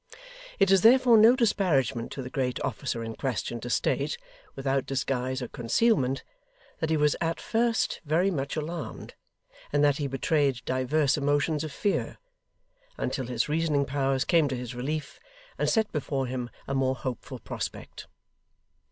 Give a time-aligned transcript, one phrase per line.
[0.57, 4.17] It is therefore no disparagement to the great officer in question to state,
[4.55, 6.23] without disguise or concealment,
[6.79, 9.13] that he was at first very much alarmed,
[9.71, 12.17] and that he betrayed divers emotions of fear,
[12.97, 15.19] until his reasoning powers came to his relief,
[15.59, 18.07] and set before him a more hopeful prospect.